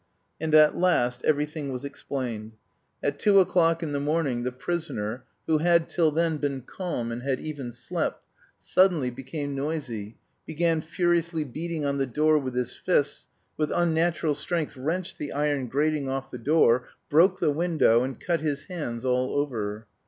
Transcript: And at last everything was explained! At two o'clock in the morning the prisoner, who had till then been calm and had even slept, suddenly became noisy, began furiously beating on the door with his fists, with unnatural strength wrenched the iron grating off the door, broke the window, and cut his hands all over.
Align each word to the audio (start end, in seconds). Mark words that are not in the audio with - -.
And 0.39 0.55
at 0.55 0.75
last 0.75 1.23
everything 1.25 1.71
was 1.71 1.85
explained! 1.85 2.53
At 3.03 3.19
two 3.19 3.39
o'clock 3.39 3.83
in 3.83 3.91
the 3.91 3.99
morning 3.99 4.41
the 4.41 4.51
prisoner, 4.51 5.25
who 5.45 5.59
had 5.59 5.89
till 5.91 6.09
then 6.09 6.37
been 6.37 6.61
calm 6.61 7.11
and 7.11 7.21
had 7.21 7.39
even 7.39 7.71
slept, 7.71 8.25
suddenly 8.57 9.11
became 9.11 9.53
noisy, 9.53 10.17
began 10.47 10.81
furiously 10.81 11.43
beating 11.43 11.85
on 11.85 11.99
the 11.99 12.07
door 12.07 12.39
with 12.39 12.55
his 12.55 12.73
fists, 12.75 13.27
with 13.57 13.71
unnatural 13.71 14.33
strength 14.33 14.75
wrenched 14.75 15.19
the 15.19 15.31
iron 15.33 15.67
grating 15.67 16.09
off 16.09 16.31
the 16.31 16.39
door, 16.39 16.87
broke 17.07 17.39
the 17.39 17.51
window, 17.51 18.03
and 18.03 18.19
cut 18.19 18.41
his 18.41 18.63
hands 18.63 19.05
all 19.05 19.35
over. 19.35 19.85